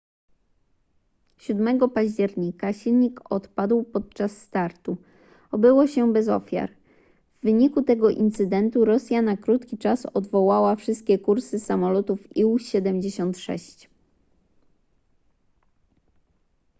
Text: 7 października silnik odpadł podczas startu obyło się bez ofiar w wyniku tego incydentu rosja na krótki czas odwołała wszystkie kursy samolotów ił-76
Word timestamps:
7 1.37 1.89
października 1.89 2.73
silnik 2.73 3.31
odpadł 3.31 3.83
podczas 3.83 4.31
startu 4.37 4.97
obyło 5.51 5.87
się 5.87 6.13
bez 6.13 6.27
ofiar 6.27 6.71
w 6.71 7.43
wyniku 7.43 7.81
tego 7.81 8.09
incydentu 8.09 8.85
rosja 8.85 9.21
na 9.21 9.37
krótki 9.37 9.77
czas 9.77 10.05
odwołała 10.05 10.75
wszystkie 10.75 11.19
kursy 11.19 11.59
samolotów 11.59 12.19
ił-76 12.35 13.87